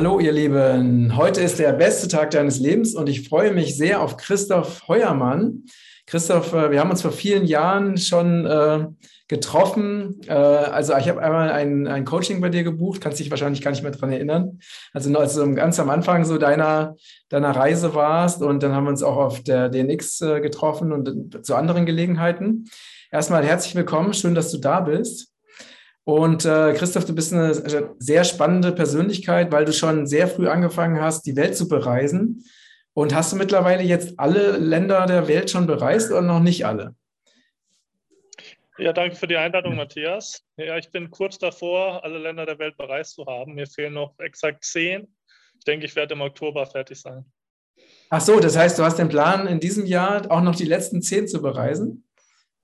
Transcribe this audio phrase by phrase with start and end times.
[0.00, 4.00] Hallo ihr Lieben, heute ist der beste Tag deines Lebens und ich freue mich sehr
[4.00, 5.64] auf Christoph Heuermann.
[6.06, 8.86] Christoph, äh, wir haben uns vor vielen Jahren schon äh,
[9.28, 10.22] getroffen.
[10.26, 13.72] Äh, also ich habe einmal ein, ein Coaching bei dir gebucht, kannst dich wahrscheinlich gar
[13.72, 14.60] nicht mehr dran erinnern.
[14.94, 16.96] Also als du ganz am Anfang so deiner,
[17.28, 21.44] deiner Reise warst und dann haben wir uns auch auf der DNX äh, getroffen und
[21.44, 22.70] zu anderen Gelegenheiten.
[23.12, 25.29] Erstmal herzlich willkommen, schön, dass du da bist.
[26.10, 27.54] Und äh, Christoph, du bist eine
[28.00, 32.44] sehr spannende Persönlichkeit, weil du schon sehr früh angefangen hast, die Welt zu bereisen.
[32.94, 36.96] Und hast du mittlerweile jetzt alle Länder der Welt schon bereist oder noch nicht alle?
[38.76, 40.42] Ja, danke für die Einladung, Matthias.
[40.56, 43.54] Ja, ich bin kurz davor, alle Länder der Welt bereist zu haben.
[43.54, 45.14] Mir fehlen noch exakt zehn.
[45.58, 47.24] Ich denke, ich werde im Oktober fertig sein.
[48.08, 51.02] Ach so, das heißt, du hast den Plan, in diesem Jahr auch noch die letzten
[51.02, 52.02] zehn zu bereisen?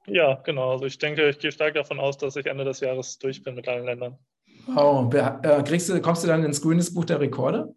[0.06, 0.72] Ja, genau.
[0.72, 3.54] Also ich denke, ich gehe stark davon aus, dass ich Ende des Jahres durch bin
[3.54, 4.18] mit allen Ländern.
[4.66, 5.12] Wow.
[5.14, 7.74] Äh, kriegst du, kommst du dann ins Guinness Buch der Rekorde?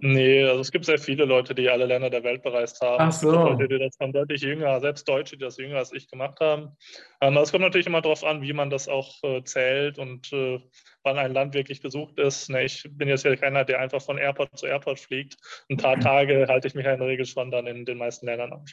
[0.00, 2.96] Nee, also es gibt sehr viele Leute, die alle Länder der Welt bereist haben.
[2.98, 3.30] Ach so.
[3.30, 6.76] Leute, die das dann deutlich jünger, selbst Deutsche, die das jünger als ich gemacht haben.
[7.20, 10.60] Ähm, es kommt natürlich immer darauf an, wie man das auch äh, zählt und äh,
[11.04, 12.50] wann ein Land wirklich besucht ist.
[12.50, 15.36] Ne, ich bin jetzt ja keiner, der einfach von Airport zu Airport fliegt.
[15.70, 18.26] Ein paar Tage halte ich mich ja in der Regel schon dann in den meisten
[18.26, 18.68] Ländern auf.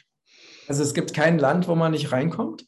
[0.68, 2.66] Also es gibt kein Land, wo man nicht reinkommt?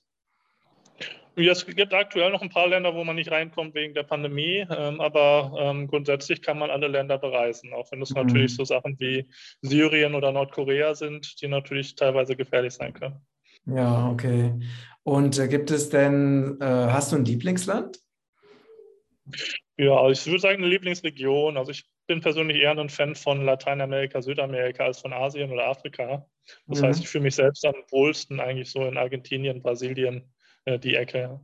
[1.46, 5.00] Es gibt aktuell noch ein paar Länder, wo man nicht reinkommt wegen der Pandemie, ähm,
[5.00, 8.22] aber ähm, grundsätzlich kann man alle Länder bereisen, auch wenn es mhm.
[8.22, 9.28] natürlich so Sachen wie
[9.62, 13.24] Syrien oder Nordkorea sind, die natürlich teilweise gefährlich sein können.
[13.66, 14.52] Ja, okay.
[15.04, 17.98] Und äh, gibt es denn, äh, hast du ein Lieblingsland?
[19.76, 21.56] Ja, ich würde sagen eine Lieblingsregion.
[21.56, 26.26] Also ich bin persönlich eher ein Fan von Lateinamerika, Südamerika als von Asien oder Afrika.
[26.66, 26.86] Das mhm.
[26.86, 30.22] heißt, ich fühle mich selbst am wohlsten eigentlich so in Argentinien, Brasilien,
[30.64, 31.40] äh, die Ecke.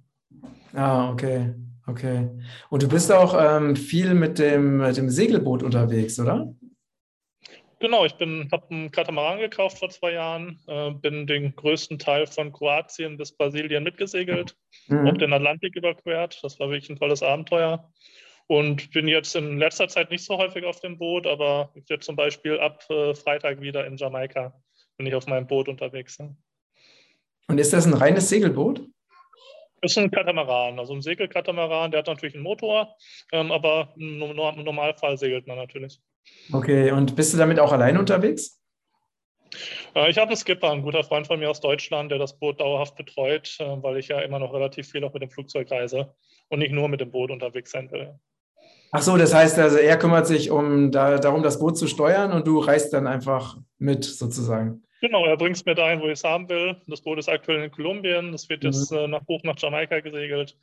[0.74, 1.54] Ah, okay,
[1.86, 2.28] okay.
[2.70, 6.54] Und du bist auch ähm, viel mit dem, mit dem Segelboot unterwegs, oder?
[7.84, 12.50] Genau, ich habe einen Katamaran gekauft vor zwei Jahren, äh, bin den größten Teil von
[12.50, 14.56] Kroatien bis Brasilien mitgesegelt,
[14.86, 15.06] mhm.
[15.06, 16.38] auch den Atlantik überquert.
[16.42, 17.92] Das war wirklich ein tolles Abenteuer.
[18.46, 22.16] Und bin jetzt in letzter Zeit nicht so häufig auf dem Boot, aber jetzt zum
[22.16, 24.54] Beispiel ab äh, Freitag wieder in Jamaika
[24.96, 26.18] bin ich auf meinem Boot unterwegs.
[26.18, 26.34] Ja.
[27.48, 28.86] Und ist das ein reines Segelboot?
[29.82, 32.96] Das ist ein Katamaran, also ein Segelkatamaran, der hat natürlich einen Motor,
[33.32, 36.00] ähm, aber im Normalfall segelt man natürlich.
[36.52, 38.62] Okay, und bist du damit auch allein unterwegs?
[39.94, 42.60] Äh, ich habe einen Skipper, ein guter Freund von mir aus Deutschland, der das Boot
[42.60, 46.14] dauerhaft betreut, äh, weil ich ja immer noch relativ viel auch mit dem Flugzeug reise
[46.48, 48.18] und nicht nur mit dem Boot unterwegs sein will.
[48.96, 52.30] Ach so, das heißt also, er kümmert sich um da, darum, das Boot zu steuern
[52.30, 54.84] und du reist dann einfach mit sozusagen.
[55.00, 56.76] Genau, er bringt es mir dahin, wo ich es haben will.
[56.86, 58.98] Das Boot ist aktuell in Kolumbien, das wird jetzt mhm.
[58.98, 60.56] äh, nach, hoch nach Jamaika gesegelt.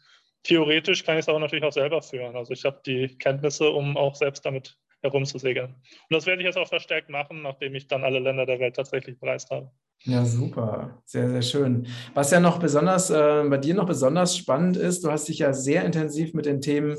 [0.44, 2.38] Theoretisch kann ich es aber natürlich auch selber führen.
[2.38, 5.75] Also ich habe die Kenntnisse, um auch selbst damit herumzusegeln.
[5.75, 8.78] Und das werde ich jetzt auch verstärkt machen, nachdem ich dann alle Länder der Welt
[8.78, 9.69] tatsächlich bereist habe.
[10.03, 11.02] Ja, super.
[11.03, 11.86] Sehr, sehr schön.
[12.13, 15.52] Was ja noch besonders, äh, bei dir noch besonders spannend ist, du hast dich ja
[15.52, 16.98] sehr intensiv mit den Themen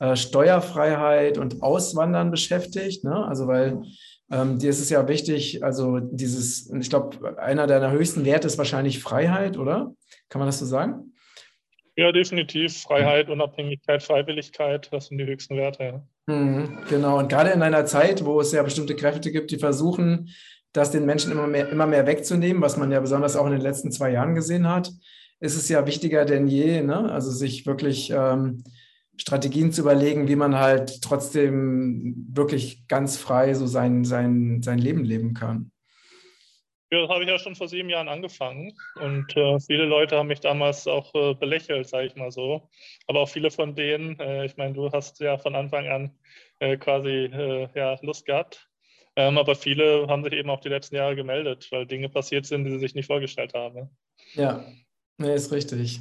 [0.00, 3.04] äh, Steuerfreiheit und Auswandern beschäftigt.
[3.04, 3.24] Ne?
[3.26, 3.82] Also, weil
[4.32, 8.58] ähm, dir ist es ja wichtig, also dieses, ich glaube, einer deiner höchsten Werte ist
[8.58, 9.92] wahrscheinlich Freiheit, oder?
[10.28, 11.12] Kann man das so sagen?
[11.96, 12.78] Ja, definitiv.
[12.78, 15.82] Freiheit, Unabhängigkeit, Freiwilligkeit, das sind die höchsten Werte.
[15.82, 16.34] Ja.
[16.34, 17.18] Mhm, genau.
[17.18, 20.30] Und gerade in einer Zeit, wo es ja bestimmte Kräfte gibt, die versuchen,
[20.72, 23.60] das den Menschen immer mehr, immer mehr wegzunehmen, was man ja besonders auch in den
[23.60, 24.90] letzten zwei Jahren gesehen hat,
[25.40, 27.10] ist es ja wichtiger denn je, ne?
[27.10, 28.62] also sich wirklich ähm,
[29.20, 35.04] Strategien zu überlegen, wie man halt trotzdem wirklich ganz frei so sein, sein, sein Leben
[35.04, 35.70] leben kann.
[36.90, 40.26] Ja, das habe ich ja schon vor sieben Jahren angefangen und äh, viele Leute haben
[40.26, 42.68] mich damals auch äh, belächelt, sage ich mal so.
[43.06, 46.18] Aber auch viele von denen, äh, ich meine, du hast ja von Anfang an
[46.58, 48.68] äh, quasi äh, ja, Lust gehabt,
[49.16, 52.64] ähm, aber viele haben sich eben auch die letzten Jahre gemeldet, weil Dinge passiert sind,
[52.64, 53.74] die sie sich nicht vorgestellt haben.
[53.74, 53.90] Ne?
[54.32, 54.64] Ja,
[55.18, 56.00] nee, ist richtig.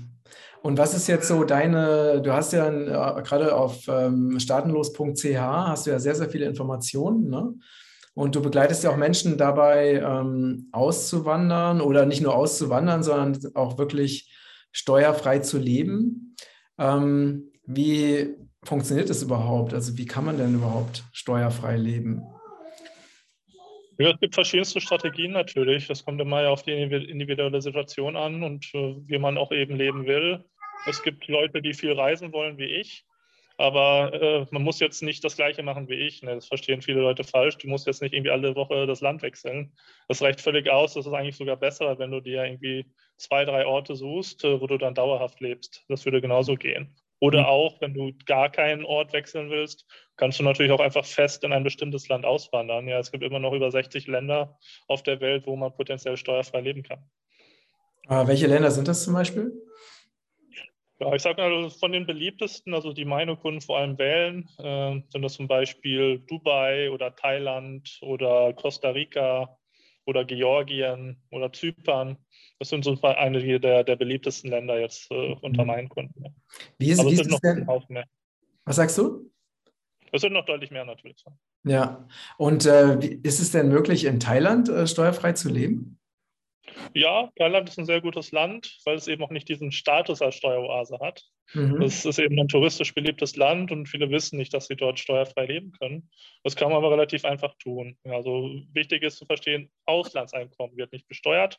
[0.62, 5.88] Und was ist jetzt so deine, du hast ja äh, gerade auf ähm, startenlos.ch hast
[5.88, 7.54] du ja sehr, sehr viele Informationen, ne?
[8.16, 13.78] Und du begleitest ja auch Menschen dabei, ähm, auszuwandern oder nicht nur auszuwandern, sondern auch
[13.78, 14.36] wirklich
[14.74, 16.36] steuerfrei zu leben.
[16.78, 19.74] Ähm, wie funktioniert das überhaupt?
[19.74, 22.24] Also wie kann man denn überhaupt steuerfrei leben?
[24.02, 25.88] Ja, es gibt verschiedenste Strategien natürlich.
[25.88, 30.08] Das kommt immer auf die individuelle Situation an und äh, wie man auch eben leben
[30.08, 30.46] will.
[30.86, 33.06] Es gibt Leute, die viel reisen wollen wie ich,
[33.58, 36.24] aber äh, man muss jetzt nicht das Gleiche machen wie ich.
[36.24, 36.36] Ne?
[36.36, 37.58] Das verstehen viele Leute falsch.
[37.58, 39.74] Du musst jetzt nicht irgendwie alle Woche das Land wechseln.
[40.08, 40.94] Das reicht völlig aus.
[40.94, 42.86] Das ist eigentlich sogar besser, wenn du dir irgendwie
[43.18, 45.84] zwei, drei Orte suchst, äh, wo du dann dauerhaft lebst.
[45.90, 46.96] Das würde genauso gehen.
[47.20, 47.46] Oder mhm.
[47.46, 49.86] auch, wenn du gar keinen Ort wechseln willst,
[50.16, 52.88] kannst du natürlich auch einfach fest in ein bestimmtes Land auswandern.
[52.88, 54.58] Ja, es gibt immer noch über 60 Länder
[54.88, 57.04] auf der Welt, wo man potenziell steuerfrei leben kann.
[58.08, 59.54] Aber welche Länder sind das zum Beispiel?
[61.00, 65.02] Ja, ich sage mal, von den beliebtesten, also die meine Kunden vor allem wählen, äh,
[65.10, 69.59] sind das zum Beispiel Dubai oder Thailand oder Costa Rica
[70.10, 72.18] oder Georgien oder Zypern.
[72.58, 75.68] Das sind so einige der, der beliebtesten Länder jetzt äh, unter mhm.
[75.68, 76.36] meinen Kunden.
[76.80, 77.68] Wie ist, wie es denn?
[78.66, 79.32] Was sagst du?
[80.12, 81.24] Es sind noch deutlich mehr natürlich.
[81.64, 82.08] Ja,
[82.38, 85.99] und äh, ist es denn möglich, in Thailand äh, steuerfrei zu leben?
[86.94, 90.36] Ja, Thailand ist ein sehr gutes Land, weil es eben auch nicht diesen Status als
[90.36, 91.24] Steueroase hat.
[91.54, 91.82] Mhm.
[91.82, 95.46] Es ist eben ein touristisch beliebtes Land und viele wissen nicht, dass sie dort steuerfrei
[95.46, 96.10] leben können.
[96.44, 97.98] Das kann man aber relativ einfach tun.
[98.04, 101.58] Also wichtig ist zu verstehen, Auslandseinkommen wird nicht besteuert.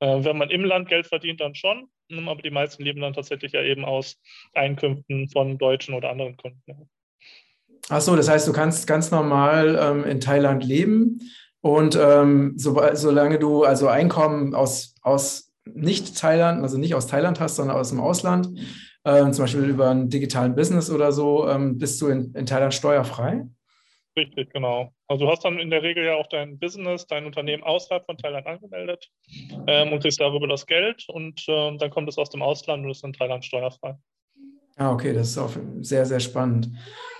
[0.00, 1.88] Äh, wenn man im Land Geld verdient, dann schon.
[2.26, 4.20] Aber die meisten leben dann tatsächlich ja eben aus
[4.52, 6.88] Einkünften von deutschen oder anderen Kunden.
[7.88, 11.20] Ach so, das heißt, du kannst ganz normal ähm, in Thailand leben
[11.60, 17.40] und ähm, so, solange du also Einkommen aus, aus nicht Thailand, also nicht aus Thailand
[17.40, 18.48] hast, sondern aus dem Ausland,
[19.04, 22.74] äh, zum Beispiel über einen digitalen Business oder so, ähm, bist du in, in Thailand
[22.74, 23.46] steuerfrei?
[24.16, 24.92] Richtig, genau.
[25.06, 28.18] Also du hast dann in der Regel ja auch dein Business, dein Unternehmen außerhalb von
[28.18, 29.08] Thailand angemeldet
[29.66, 32.90] ähm, und kriegst darüber das Geld und ähm, dann kommt es aus dem Ausland und
[32.90, 33.96] ist in Thailand steuerfrei.
[34.80, 36.70] Ah, okay, das ist auch sehr, sehr spannend.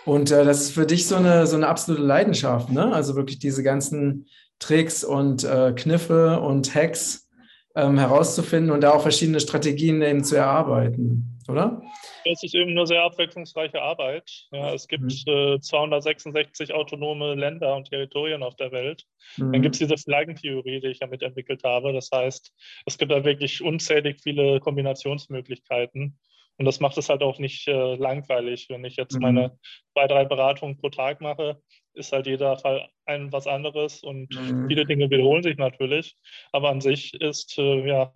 [0.06, 2.90] Und äh, das ist für dich so eine, so eine absolute Leidenschaft, ne?
[2.90, 4.26] Also wirklich diese ganzen
[4.58, 7.28] Tricks und äh, Kniffe und Hacks
[7.76, 11.82] ähm, herauszufinden und da auch verschiedene Strategien eben zu erarbeiten, oder?
[12.24, 14.30] Es ist eben eine sehr abwechslungsreiche Arbeit.
[14.52, 15.32] Ja, es gibt mhm.
[15.32, 19.04] äh, 266 autonome Länder und Territorien auf der Welt.
[19.36, 19.52] Mhm.
[19.52, 21.92] Dann gibt es diese Flaggentheorie, die ich ja mitentwickelt habe.
[21.92, 22.54] Das heißt,
[22.86, 26.18] es gibt da wirklich unzählig viele Kombinationsmöglichkeiten.
[26.60, 28.66] Und das macht es halt auch nicht äh, langweilig.
[28.68, 29.22] Wenn ich jetzt mhm.
[29.22, 29.58] meine
[29.94, 31.58] zwei, drei Beratungen pro Tag mache,
[31.94, 34.68] ist halt jeder Fall ein was anderes und mhm.
[34.68, 36.18] viele Dinge wiederholen sich natürlich.
[36.52, 38.12] Aber an sich ist äh, ja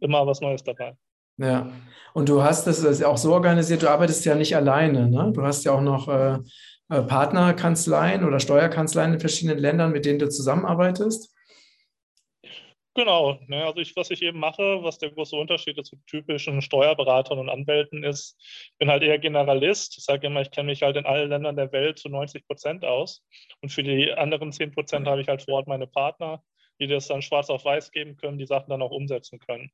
[0.00, 0.92] immer was Neues dabei.
[1.38, 1.72] Ja,
[2.12, 5.32] und du hast das auch so organisiert, du arbeitest ja nicht alleine, ne?
[5.34, 6.36] Du hast ja auch noch äh,
[6.90, 11.34] äh Partnerkanzleien oder Steuerkanzleien in verschiedenen Ländern, mit denen du zusammenarbeitest.
[12.94, 17.38] Genau, ne, also ich, was ich eben mache, was der große Unterschied zu typischen Steuerberatern
[17.38, 19.96] und Anwälten ist, ich bin halt eher Generalist.
[19.96, 22.84] Ich sage immer, ich kenne mich halt in allen Ländern der Welt zu 90 Prozent
[22.84, 23.24] aus.
[23.62, 26.42] Und für die anderen 10 Prozent habe ich halt vor Ort meine Partner,
[26.80, 29.70] die das dann schwarz auf weiß geben können, die Sachen dann auch umsetzen können.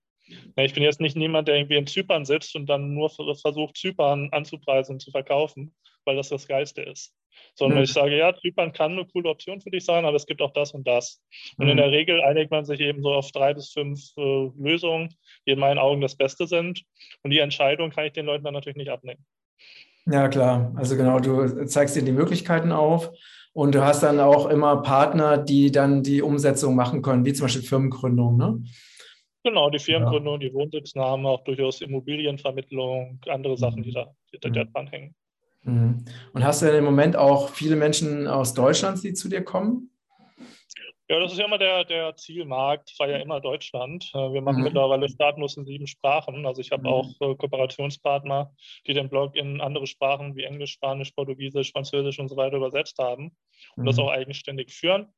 [0.55, 3.79] Ne, ich bin jetzt nicht niemand, der irgendwie in Zypern sitzt und dann nur versucht,
[3.79, 5.75] Zypern anzupreisen und zu verkaufen,
[6.07, 7.15] weil das das Geiste ist
[7.55, 7.85] sondern mhm.
[7.85, 10.53] ich sage, ja, Zypern kann eine coole Option für dich sein, aber es gibt auch
[10.53, 11.23] das und das.
[11.59, 11.73] Und mhm.
[11.73, 15.15] in der Regel einigt man sich eben so auf drei bis fünf äh, Lösungen,
[15.47, 16.83] die in meinen Augen das Beste sind.
[17.23, 19.25] Und die Entscheidung kann ich den Leuten dann natürlich nicht abnehmen.
[20.07, 20.73] Ja, klar.
[20.77, 23.11] Also genau, du zeigst dir die Möglichkeiten auf
[23.53, 27.47] und du hast dann auch immer Partner, die dann die Umsetzung machen können, wie zum
[27.47, 28.63] Beispiel Firmengründung, ne?
[29.43, 30.49] Genau, die Firmengründung, ja.
[30.49, 34.73] die Wohnsitznahme, auch durchaus Immobilienvermittlung, andere Sachen, die da, die da mhm.
[34.73, 35.15] dranhängen.
[35.67, 36.05] Mhm.
[36.33, 39.91] Und hast du denn im Moment auch viele Menschen aus Deutschland, die zu dir kommen?
[41.09, 44.11] Ja, das ist ja immer der, der Zielmarkt, war ja immer Deutschland.
[44.13, 44.65] Äh, wir machen mhm.
[44.65, 46.47] mittlerweile Startnuss in sieben Sprachen.
[46.47, 46.89] Also ich habe mhm.
[46.89, 48.53] auch äh, Kooperationspartner,
[48.87, 52.99] die den Blog in andere Sprachen wie Englisch, Spanisch, Portugiesisch, Französisch und so weiter übersetzt
[52.99, 53.37] haben
[53.77, 53.87] und mhm.
[53.87, 55.13] das auch eigenständig führen.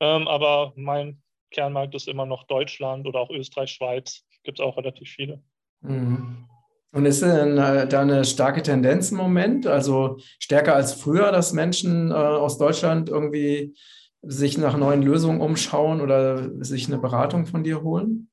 [0.00, 4.26] Ähm, aber mein Kernmarkt ist immer noch Deutschland oder auch Österreich, Schweiz.
[4.42, 5.42] Gibt es auch relativ viele.
[5.80, 6.49] Mhm.
[6.92, 11.52] Und ist denn äh, da eine starke Tendenz im Moment, also stärker als früher, dass
[11.52, 13.74] Menschen äh, aus Deutschland irgendwie
[14.22, 18.28] sich nach neuen Lösungen umschauen oder sich eine Beratung von dir holen?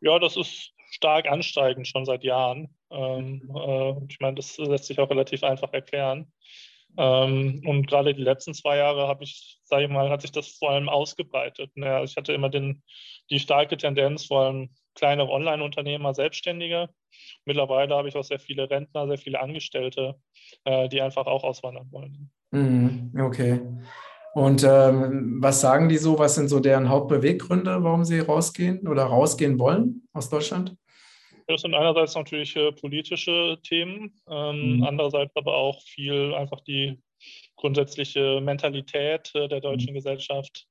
[0.00, 2.68] Ja, das ist stark ansteigend schon seit Jahren.
[2.90, 6.32] Ähm, äh, ich meine, das lässt sich auch relativ einfach erklären.
[6.96, 10.48] Ähm, und gerade die letzten zwei Jahre habe ich, sage ich mal, hat sich das
[10.48, 11.70] vor allem ausgebreitet.
[11.74, 12.82] Ja, ich hatte immer den,
[13.30, 16.88] die starke Tendenz, vor allem kleine Online-Unternehmer, Selbstständige.
[17.44, 20.16] Mittlerweile habe ich auch sehr viele Rentner, sehr viele Angestellte,
[20.64, 22.30] äh, die einfach auch auswandern wollen.
[22.50, 23.60] Mhm, okay.
[24.34, 26.18] Und ähm, was sagen die so?
[26.18, 30.76] Was sind so deren Hauptbeweggründe, warum sie rausgehen oder rausgehen wollen aus Deutschland?
[31.46, 34.84] Das sind einerseits natürlich äh, politische Themen, ähm, mhm.
[34.84, 37.00] andererseits aber auch viel einfach die
[37.56, 39.96] grundsätzliche Mentalität äh, der deutschen mhm.
[39.96, 40.66] Gesellschaft.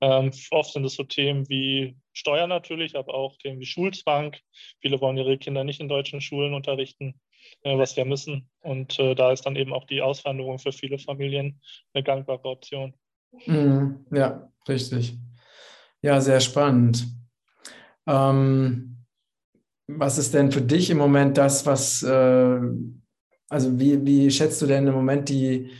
[0.00, 4.36] Ähm, oft sind es so Themen wie Steuer natürlich, aber auch Themen wie Schulzwang.
[4.80, 7.20] Viele wollen ihre Kinder nicht in deutschen Schulen unterrichten,
[7.62, 8.48] äh, was wir müssen.
[8.60, 11.60] Und äh, da ist dann eben auch die Auswanderung für viele Familien
[11.94, 12.94] eine gangbare Option.
[13.46, 14.04] Mhm.
[14.12, 15.14] Ja, richtig.
[16.02, 17.06] Ja, sehr spannend.
[18.06, 19.04] Ähm,
[19.86, 22.60] was ist denn für dich im Moment das, was äh,
[23.52, 25.70] also wie, wie schätzt du denn im Moment die,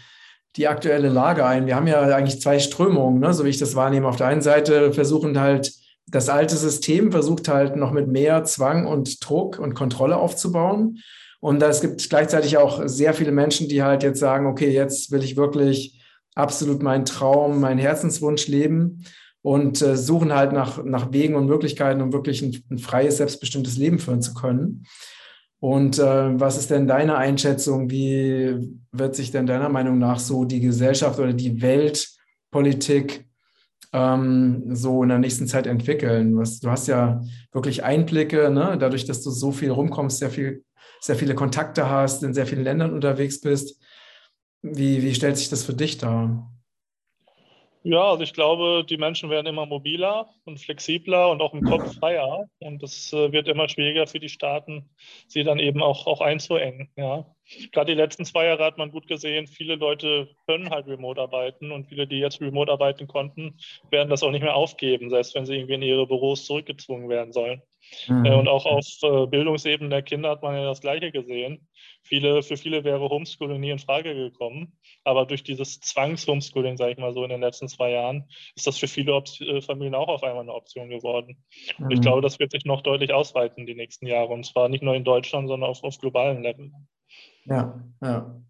[0.57, 1.67] die aktuelle Lage ein?
[1.67, 3.33] Wir haben ja eigentlich zwei Strömungen, ne?
[3.33, 4.09] so wie ich das wahrnehme.
[4.09, 5.73] Auf der einen Seite versuchen halt
[6.09, 10.99] das alte System versucht halt noch mit mehr Zwang und Druck und Kontrolle aufzubauen.
[11.41, 15.25] Und es gibt gleichzeitig auch sehr viele Menschen, die halt jetzt sagen, okay, jetzt will
[15.25, 16.01] ich wirklich
[16.35, 19.05] absolut meinen Traum, meinen Herzenswunsch leben
[19.43, 23.77] und äh, suchen halt nach, nach Wegen und Möglichkeiten, um wirklich ein, ein freies, selbstbestimmtes
[23.77, 24.85] Leben führen zu können.
[25.63, 27.89] Und äh, was ist denn deine Einschätzung?
[27.89, 33.29] Wie wird sich denn deiner Meinung nach so die Gesellschaft oder die Weltpolitik
[33.93, 36.37] ähm, so in der nächsten Zeit entwickeln?
[36.37, 38.77] Was, du hast ja wirklich Einblicke, ne?
[38.77, 40.65] dadurch, dass du so viel rumkommst, sehr, viel,
[41.01, 43.81] sehr viele Kontakte hast, in sehr vielen Ländern unterwegs bist.
[44.63, 46.52] Wie, wie stellt sich das für dich dar?
[47.85, 51.97] Ja, also ich glaube, die Menschen werden immer mobiler und flexibler und auch im Kopf
[51.99, 52.49] freier.
[52.61, 54.89] Und es äh, wird immer schwieriger für die Staaten,
[55.27, 56.91] sie dann eben auch, auch einzuengen.
[56.97, 57.27] Ja.
[57.73, 61.73] Gerade die letzten zwei Jahre hat man gut gesehen, viele Leute können halt remote arbeiten
[61.73, 63.59] und viele, die jetzt remote arbeiten konnten,
[63.91, 67.33] werden das auch nicht mehr aufgeben, selbst wenn sie irgendwie in ihre Büros zurückgezwungen werden
[67.33, 67.63] sollen.
[68.09, 68.25] Mhm.
[68.25, 71.69] Äh, und auch auf äh, Bildungsebene der Kinder hat man ja das Gleiche gesehen.
[72.03, 74.77] Viele, für viele wäre Homeschooling nie in Frage gekommen.
[75.05, 78.79] Aber durch dieses Zwangs-Homeschooling, sage ich mal so, in den letzten zwei Jahren, ist das
[78.79, 81.43] für viele Op äh, Familien auch auf einmal eine Option geworden.
[81.79, 81.85] Mhm.
[81.85, 82.03] Und ich mhm.
[82.03, 84.33] glaube, das wird sich noch deutlich ausweiten die nächsten Jahre.
[84.33, 86.71] Und zwar nicht nur in Deutschland, sondern auf, auf globalen Level.
[87.45, 88.43] Ja, ja.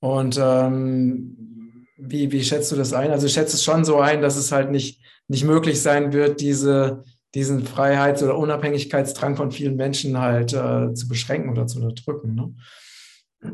[0.00, 3.12] Und ähm, wie, wie schätzt du das ein?
[3.12, 7.04] Also schätzt es schon so ein, dass es halt nicht, nicht möglich sein wird, diese
[7.34, 12.34] diesen Freiheits- oder Unabhängigkeitsdrang von vielen Menschen halt äh, zu beschränken oder zu unterdrücken.
[12.34, 12.54] Ne?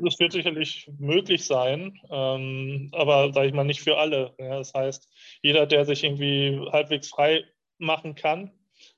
[0.02, 4.34] Das wird sicherlich möglich sein, ähm, aber sage ich mal nicht für alle.
[4.38, 5.08] Ja, das heißt,
[5.42, 7.44] jeder, der sich irgendwie halbwegs frei
[7.78, 8.50] machen kann,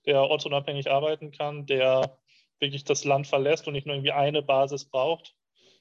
[0.06, 2.18] der ortsunabhängig arbeiten kann, der
[2.58, 5.36] wirklich das Land verlässt und nicht nur irgendwie eine Basis braucht,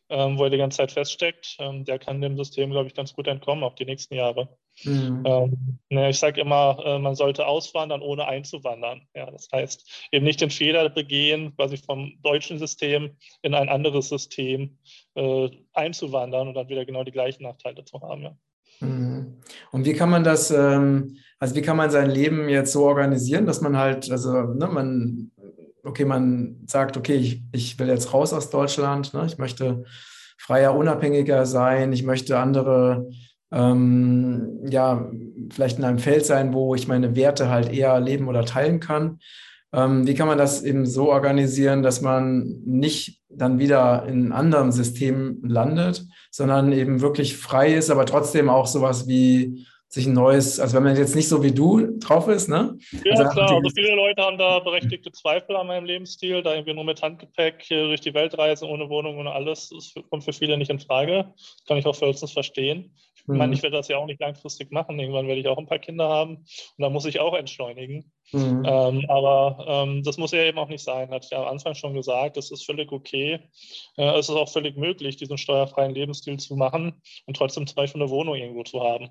[0.10, 3.14] ähm, wo er die ganze Zeit feststeckt, ähm, der kann dem System, glaube ich, ganz
[3.14, 4.50] gut entkommen, auch die nächsten Jahre.
[4.84, 5.24] Mhm.
[5.26, 9.02] Ähm, ne, ich sage immer, äh, man sollte auswandern, ohne einzuwandern.
[9.16, 14.10] Ja, das heißt, eben nicht den Fehler begehen, quasi vom deutschen System in ein anderes
[14.10, 14.78] System
[15.16, 18.24] äh, einzuwandern und dann wieder genau die gleichen Nachteile zu haben.
[18.24, 18.36] Ja.
[18.80, 19.38] Mhm.
[19.72, 23.46] Und wie kann man das, ähm, also wie kann man sein Leben jetzt so organisieren,
[23.46, 25.32] dass man halt, also ne, man
[25.84, 29.26] okay, man sagt, okay, ich, ich will jetzt raus aus Deutschland, ne?
[29.26, 29.84] ich möchte
[30.38, 33.10] freier, unabhängiger sein, ich möchte andere,
[33.52, 35.10] ähm, ja,
[35.52, 39.20] vielleicht in einem Feld sein, wo ich meine Werte halt eher leben oder teilen kann.
[39.72, 44.72] Ähm, wie kann man das eben so organisieren, dass man nicht dann wieder in anderen
[44.72, 50.60] System landet, sondern eben wirklich frei ist, aber trotzdem auch sowas wie sich ein neues,
[50.60, 52.78] also wenn man jetzt nicht so wie du drauf ist, ne?
[53.04, 56.76] Ja, also klar, also viele Leute haben da berechtigte Zweifel an meinem Lebensstil, da irgendwie
[56.76, 60.60] nur mit Handgepäck durch die Welt reisen, ohne Wohnung, ohne alles, das kommt für viele
[60.60, 61.34] nicht in Frage.
[61.68, 62.96] Kann ich auch vollstens verstehen.
[63.16, 63.38] Ich mhm.
[63.38, 65.80] meine, ich werde das ja auch nicht langfristig machen, irgendwann werde ich auch ein paar
[65.80, 68.12] Kinder haben und da muss ich auch entschleunigen.
[68.32, 68.64] Mhm.
[68.68, 71.74] Ähm, aber ähm, das muss ja eben auch nicht sein, hatte ich ja am Anfang
[71.74, 73.40] schon gesagt, das ist völlig okay.
[73.98, 78.04] Äh, es ist auch völlig möglich, diesen steuerfreien Lebensstil zu machen und trotzdem zum Beispiel
[78.04, 79.10] eine Wohnung irgendwo zu haben.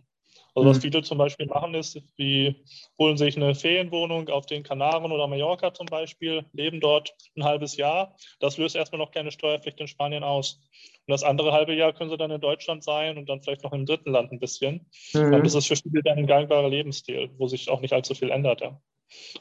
[0.59, 0.83] Also was mhm.
[0.83, 2.57] viele zum Beispiel machen ist, die
[2.99, 7.77] holen sich eine Ferienwohnung auf den Kanaren oder Mallorca zum Beispiel, leben dort ein halbes
[7.77, 8.17] Jahr.
[8.41, 10.61] Das löst erstmal noch keine Steuerpflicht in Spanien aus.
[11.07, 13.73] Und das andere halbe Jahr können sie dann in Deutschland sein und dann vielleicht noch
[13.73, 14.87] im dritten Land ein bisschen.
[15.15, 15.43] Mhm.
[15.43, 18.61] Das ist für viele dann ein gangbarer Lebensstil, wo sich auch nicht allzu viel ändert.
[18.61, 18.81] Ja.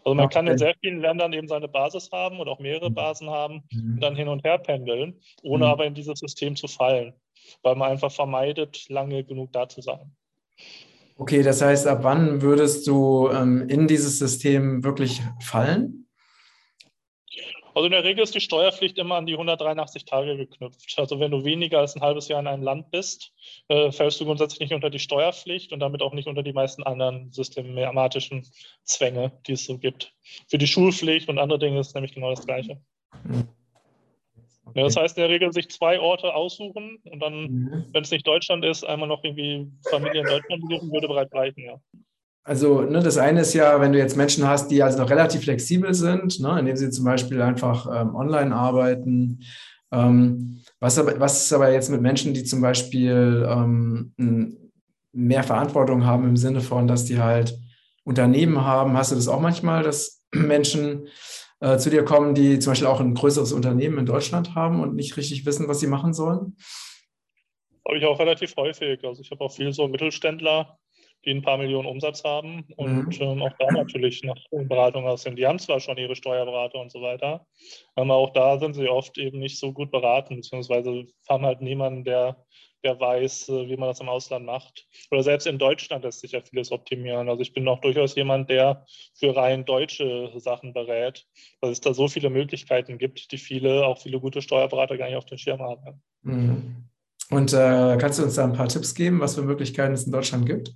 [0.03, 0.35] Also man okay.
[0.35, 2.95] kann in sehr vielen Ländern eben seine Basis haben und auch mehrere mhm.
[2.95, 3.95] Basen haben mhm.
[3.95, 5.71] und dann hin und her pendeln, ohne mhm.
[5.71, 7.13] aber in dieses System zu fallen,
[7.63, 10.15] weil man einfach vermeidet, lange genug da zu sein.
[11.17, 16.07] Okay, das heißt, ab wann würdest du ähm, in dieses System wirklich fallen?
[17.73, 20.95] Also in der Regel ist die Steuerpflicht immer an die 183 Tage geknüpft.
[20.97, 23.33] Also wenn du weniger als ein halbes Jahr in einem Land bist,
[23.67, 26.81] äh, fällst du grundsätzlich nicht unter die Steuerpflicht und damit auch nicht unter die meisten
[26.81, 28.47] anderen systematischen
[28.83, 30.11] Zwänge, die es so gibt.
[30.47, 32.81] Für die Schulpflicht und andere Dinge ist es nämlich genau das Gleiche.
[33.23, 33.47] Mhm.
[34.77, 37.85] Ja, das heißt in der Regel sich zwei Orte aussuchen und dann, mhm.
[37.93, 41.63] wenn es nicht Deutschland ist, einmal noch irgendwie Familie in Deutschland besuchen, würde bereit reichen,
[41.63, 41.79] ja.
[42.43, 45.41] Also ne, das eine ist ja, wenn du jetzt Menschen hast, die also noch relativ
[45.41, 49.43] flexibel sind, ne, indem sie zum Beispiel einfach ähm, online arbeiten.
[49.91, 54.13] Ähm, was, aber, was ist aber jetzt mit Menschen, die zum Beispiel ähm,
[55.11, 57.57] mehr Verantwortung haben im Sinne von, dass die halt
[58.03, 58.95] Unternehmen haben?
[58.95, 61.07] Hast du das auch manchmal, dass Menschen
[61.59, 64.95] äh, zu dir kommen, die zum Beispiel auch ein größeres Unternehmen in Deutschland haben und
[64.95, 66.57] nicht richtig wissen, was sie machen sollen?
[67.87, 69.03] Habe ich auch relativ häufig.
[69.03, 70.77] Also ich habe auch viele so Mittelständler,
[71.25, 73.21] die ein paar Millionen Umsatz haben und mhm.
[73.21, 75.35] ähm, auch da natürlich nach Beratung aussehen.
[75.35, 77.45] Die haben zwar schon ihre Steuerberater und so weiter,
[77.95, 82.03] aber auch da sind sie oft eben nicht so gut beraten, beziehungsweise haben halt niemanden,
[82.03, 82.45] der,
[82.83, 84.87] der weiß, äh, wie man das im Ausland macht.
[85.11, 87.29] Oder selbst in Deutschland lässt sich ja vieles optimieren.
[87.29, 91.25] Also ich bin auch durchaus jemand, der für rein deutsche Sachen berät,
[91.61, 95.17] weil es da so viele Möglichkeiten gibt, die viele, auch viele gute Steuerberater gar nicht
[95.17, 96.01] auf den Schirm haben.
[96.23, 96.89] Mhm.
[97.29, 100.13] Und äh, kannst du uns da ein paar Tipps geben, was für Möglichkeiten es in
[100.13, 100.73] Deutschland gibt?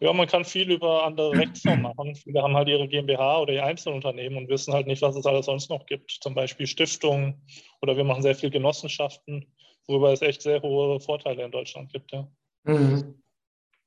[0.00, 2.14] Ja, man kann viel über andere Rechtsformen machen.
[2.14, 5.46] Viele haben halt ihre GmbH oder ihr Einzelunternehmen und wissen halt nicht, was es alles
[5.46, 6.10] sonst noch gibt.
[6.20, 7.42] Zum Beispiel Stiftungen
[7.80, 9.46] oder wir machen sehr viel Genossenschaften,
[9.86, 12.12] worüber es echt sehr hohe Vorteile in Deutschland gibt.
[12.12, 12.28] Ja.
[12.64, 13.14] Mhm.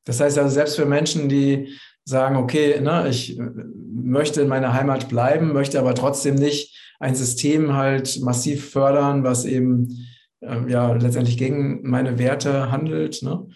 [0.05, 5.09] Das heißt also, selbst für Menschen, die sagen, okay, ne, ich möchte in meiner Heimat
[5.09, 10.07] bleiben, möchte aber trotzdem nicht ein System halt massiv fördern, was eben
[10.39, 13.21] äh, ja letztendlich gegen meine Werte handelt.
[13.21, 13.47] Ne?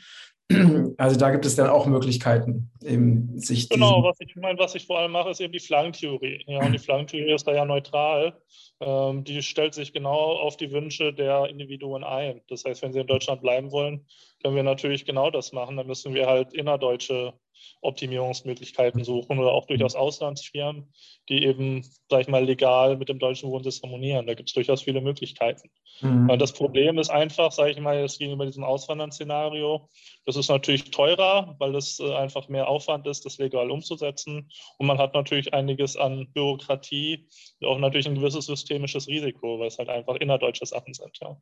[0.97, 3.69] Also da gibt es dann auch Möglichkeiten, eben sich.
[3.69, 6.43] Genau, was ich meine, was ich vor allem mache, ist eben die Flaggentheorie.
[6.47, 8.33] Ja, und die Flaggentheorie ist da ja neutral.
[8.79, 12.41] Ähm, die stellt sich genau auf die Wünsche der Individuen ein.
[12.49, 14.05] Das heißt, wenn sie in Deutschland bleiben wollen,
[14.41, 15.77] können wir natürlich genau das machen.
[15.77, 17.33] Dann müssen wir halt innerdeutsche
[17.81, 20.91] Optimierungsmöglichkeiten suchen oder auch durchaus Auslandsfirmen,
[21.29, 24.27] die eben, sag ich mal, legal mit dem deutschen Wohnsitz harmonieren.
[24.27, 25.69] Da gibt es durchaus viele Möglichkeiten.
[26.01, 26.37] Mhm.
[26.39, 29.89] Das Problem ist einfach, sage ich mal, jetzt gegenüber diesem Auswandern-Szenario,
[30.25, 34.49] das ist natürlich teurer, weil es äh, einfach mehr Aufwand ist, das legal umzusetzen.
[34.77, 37.27] Und man hat natürlich einiges an Bürokratie,
[37.63, 41.17] auch natürlich ein gewisses systemisches Risiko, weil es halt einfach innerdeutsche Sachen sind.
[41.21, 41.37] Ja.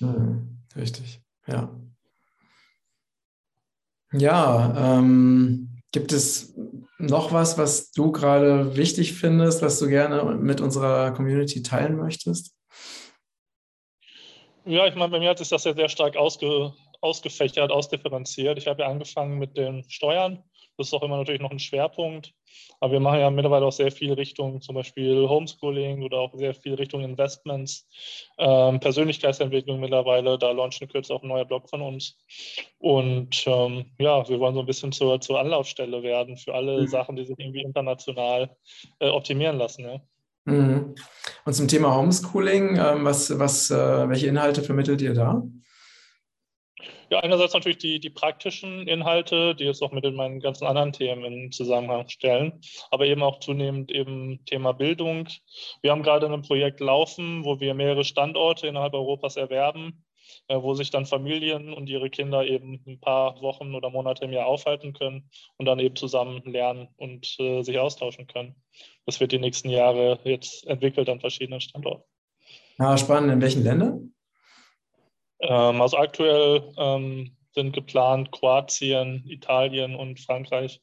[0.00, 0.58] Mhm.
[0.76, 1.70] Richtig, ja.
[4.12, 6.54] Ja, ähm, gibt es
[6.98, 12.54] noch was, was du gerade wichtig findest, was du gerne mit unserer Community teilen möchtest?
[14.64, 18.58] Ja, ich meine, bei mir hat sich das ja sehr stark ausge, ausgefächert, ausdifferenziert.
[18.58, 20.42] Ich habe ja angefangen mit den Steuern.
[20.78, 22.32] Das ist auch immer natürlich noch ein Schwerpunkt.
[22.80, 26.54] Aber wir machen ja mittlerweile auch sehr viel Richtung zum Beispiel Homeschooling oder auch sehr
[26.54, 27.88] viel Richtung Investments,
[28.38, 30.38] ähm, Persönlichkeitsentwicklung mittlerweile.
[30.38, 32.16] Da launchen kürzlich auch ein neuer Blog von uns.
[32.78, 36.86] Und ähm, ja, wir wollen so ein bisschen zur, zur Anlaufstelle werden für alle mhm.
[36.86, 38.56] Sachen, die sich irgendwie international
[39.00, 39.84] äh, optimieren lassen.
[39.84, 40.00] Ja.
[40.44, 40.94] Mhm.
[41.44, 45.42] Und zum Thema Homeschooling, ähm, was, was, äh, welche Inhalte vermittelt ihr da?
[47.10, 51.24] Ja, einerseits natürlich die, die praktischen Inhalte, die jetzt auch mit meinen ganzen anderen Themen
[51.24, 55.28] in Zusammenhang stellen, aber eben auch zunehmend eben Thema Bildung.
[55.80, 60.04] Wir haben gerade ein Projekt laufen, wo wir mehrere Standorte innerhalb Europas erwerben,
[60.48, 64.32] äh, wo sich dann Familien und ihre Kinder eben ein paar Wochen oder Monate im
[64.32, 68.54] Jahr aufhalten können und dann eben zusammen lernen und äh, sich austauschen können.
[69.06, 72.04] Das wird die nächsten Jahre jetzt entwickelt an verschiedenen Standorten.
[72.78, 73.32] Ja, spannend.
[73.32, 74.12] In welchen Ländern?
[75.40, 80.80] Ähm, also aktuell ähm, sind geplant Kroatien, Italien und Frankreich.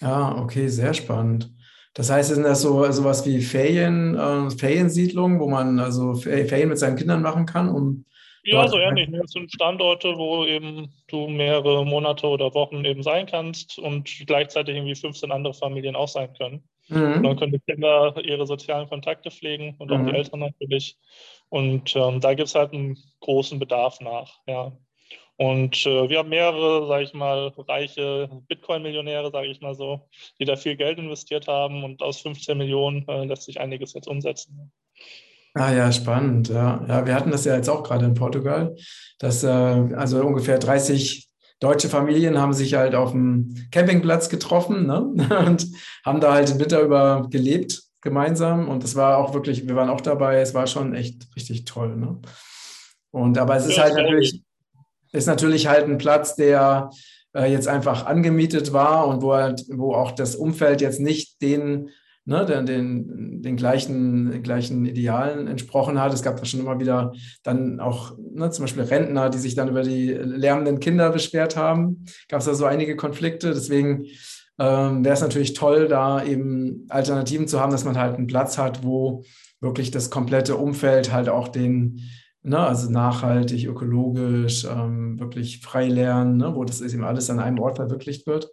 [0.00, 1.50] Ah, okay, sehr spannend.
[1.94, 6.78] Das heißt, sind das so sowas wie Ferien, äh, Feriensiedlungen, wo man also Ferien mit
[6.78, 8.04] seinen Kindern machen kann, um
[8.46, 9.08] ja, so ähnlich.
[9.10, 14.76] Das sind Standorte, wo eben du mehrere Monate oder Wochen eben sein kannst und gleichzeitig
[14.76, 16.62] irgendwie 15 andere Familien auch sein können.
[16.88, 17.22] Mhm.
[17.22, 20.06] dann können die Kinder ihre sozialen Kontakte pflegen und auch mhm.
[20.06, 20.98] die Eltern natürlich.
[21.48, 24.72] Und ähm, da gibt es halt einen großen Bedarf nach, ja.
[25.36, 30.44] Und äh, wir haben mehrere, sage ich mal, reiche Bitcoin-Millionäre, sage ich mal so, die
[30.44, 34.70] da viel Geld investiert haben und aus 15 Millionen äh, lässt sich einiges jetzt umsetzen.
[35.54, 36.48] Ah ja, spannend.
[36.48, 36.84] Ja.
[36.88, 38.76] ja, wir hatten das ja jetzt auch gerade in Portugal,
[39.18, 41.28] dass äh, also ungefähr 30
[41.60, 45.00] deutsche Familien haben sich halt auf dem Campingplatz getroffen ne?
[45.46, 45.66] und
[46.04, 48.68] haben da halt den Winter über gelebt gemeinsam.
[48.68, 51.96] Und das war auch wirklich, wir waren auch dabei, es war schon echt richtig toll.
[51.96, 52.18] Ne?
[53.10, 54.42] Und aber es ist halt natürlich,
[55.12, 56.90] ist natürlich halt ein Platz, der
[57.34, 61.90] äh, jetzt einfach angemietet war und wo halt, wo auch das Umfeld jetzt nicht den
[62.24, 66.12] ne, den, den, den gleichen, gleichen Idealen entsprochen hat.
[66.14, 69.68] Es gab da schon immer wieder dann auch ne, zum Beispiel Rentner, die sich dann
[69.68, 72.04] über die lärmenden Kinder beschwert haben.
[72.28, 73.52] Gab es da so einige Konflikte.
[73.52, 74.06] Deswegen
[74.58, 78.56] ähm, wäre es natürlich toll, da eben Alternativen zu haben, dass man halt einen Platz
[78.56, 79.24] hat, wo
[79.60, 82.00] wirklich das komplette Umfeld halt auch den,
[82.42, 87.58] ne, also nachhaltig, ökologisch, ähm, wirklich frei lernen, ne, wo das eben alles an einem
[87.58, 88.48] Ort verwirklicht wird.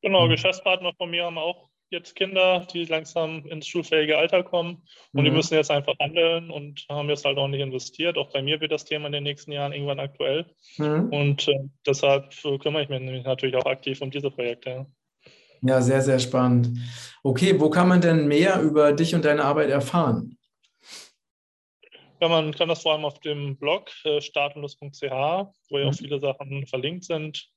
[0.00, 5.20] Genau, Geschäftspartner von mir haben auch jetzt Kinder, die langsam ins schulfähige Alter kommen und
[5.20, 5.24] mhm.
[5.24, 8.18] die müssen jetzt einfach handeln und haben jetzt halt auch nicht investiert.
[8.18, 10.46] Auch bei mir wird das Thema in den nächsten Jahren irgendwann aktuell.
[10.78, 11.08] Mhm.
[11.10, 14.86] Und äh, deshalb kümmere ich mich natürlich auch aktiv um diese Projekte.
[15.62, 16.76] Ja, sehr, sehr spannend.
[17.22, 20.36] Okay, wo kann man denn mehr über dich und deine Arbeit erfahren?
[22.22, 25.94] Ja, man kann das vor allem auf dem Blog äh, startenlos.ch, wo ja auch mhm.
[25.94, 27.48] viele Sachen verlinkt sind.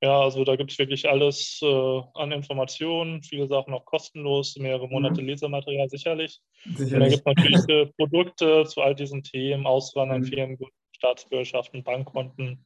[0.00, 4.86] Ja, also da gibt es wirklich alles äh, an Informationen, viele Sachen auch kostenlos, mehrere
[4.86, 5.26] Monate mhm.
[5.26, 6.38] Lesematerial sicherlich.
[6.62, 6.92] sicherlich.
[6.92, 10.56] Und da gibt es natürlich äh, Produkte zu all diesen Themen, Auswandern, mhm.
[10.56, 12.64] guten Staatsbürgerschaften, Bankkonten.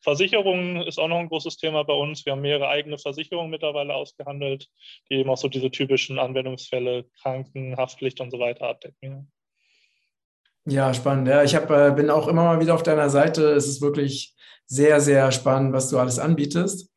[0.00, 2.26] Versicherungen ist auch noch ein großes Thema bei uns.
[2.26, 4.66] Wir haben mehrere eigene Versicherungen mittlerweile ausgehandelt,
[5.08, 9.30] die eben auch so diese typischen Anwendungsfälle, Kranken, Haftpflicht und so weiter abdecken.
[10.66, 11.28] Ja, spannend.
[11.28, 13.52] Ja, ich hab, äh, bin auch immer mal wieder auf deiner Seite.
[13.52, 14.34] Es ist wirklich
[14.66, 16.92] sehr, sehr spannend, was du alles anbietest.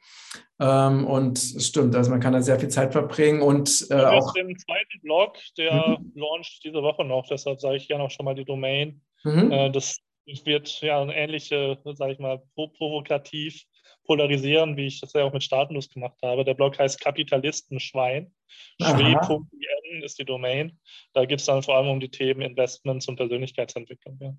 [0.59, 4.33] Ähm, und es stimmt, also man kann da sehr viel Zeit verbringen und äh, auch.
[4.33, 6.11] Den zweiten Blog, der mhm.
[6.15, 9.01] launcht diese Woche noch, deshalb sage ich gerne auch schon mal die Domain.
[9.23, 9.51] Mhm.
[9.51, 9.99] Äh, das
[10.43, 13.63] wird ja eine ähnliche, sage ich mal, provokativ
[14.05, 16.43] polarisieren, wie ich das ja auch mit Staatenlos gemacht habe.
[16.43, 18.33] Der Blog heißt Kapitalistenschwein.
[20.03, 20.77] Ist die Domain.
[21.13, 24.17] Da geht es dann vor allem um die Themen Investments und Persönlichkeitsentwicklung.
[24.21, 24.35] Ja.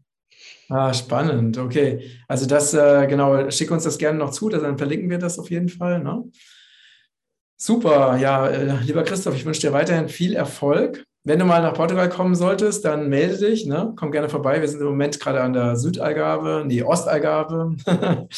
[0.69, 1.59] Ah, spannend.
[1.59, 2.11] Okay.
[2.29, 5.51] Also das, äh, genau, schick uns das gerne noch zu, dann verlinken wir das auf
[5.51, 6.01] jeden Fall.
[6.01, 6.25] Ne?
[7.57, 8.17] Super.
[8.17, 11.05] Ja, äh, lieber Christoph, ich wünsche dir weiterhin viel Erfolg.
[11.25, 13.67] Wenn du mal nach Portugal kommen solltest, dann melde dich.
[13.67, 13.93] Ne?
[13.97, 14.61] Komm gerne vorbei.
[14.61, 17.77] Wir sind im Moment gerade an der Südalgarve, die Ostalgarve.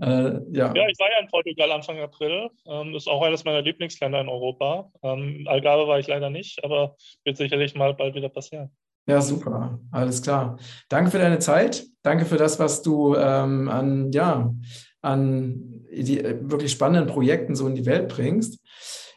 [0.00, 0.74] äh, ja.
[0.74, 2.48] ja, ich war ja in Portugal Anfang April.
[2.66, 4.90] Ähm, ist auch eines meiner Lieblingsländer in Europa.
[5.02, 8.70] Ähm, Algarve war ich leider nicht, aber wird sicherlich mal bald wieder passieren.
[9.06, 9.78] Ja, super.
[9.90, 10.58] Alles klar.
[10.88, 11.84] Danke für deine Zeit.
[12.02, 14.54] Danke für das, was du ähm, an, ja,
[15.02, 18.60] an die, wirklich spannenden Projekten so in die Welt bringst.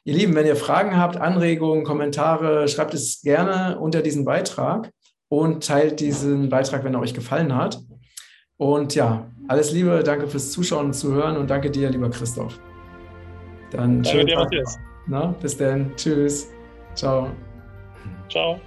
[0.05, 4.91] Ihr Lieben, wenn ihr Fragen habt, Anregungen, Kommentare, schreibt es gerne unter diesen Beitrag
[5.29, 7.79] und teilt diesen Beitrag, wenn er euch gefallen hat.
[8.63, 12.57] Und ja, alles Liebe, danke fürs Zuschauen und Zuhören und danke dir, lieber Christoph.
[13.71, 14.79] Dann danke dir, Matthias.
[15.05, 15.91] Na, bis dann.
[15.97, 16.49] Tschüss.
[16.95, 17.29] Ciao.
[18.29, 18.61] Ciao.